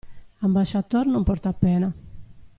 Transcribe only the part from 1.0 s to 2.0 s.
non porta pena.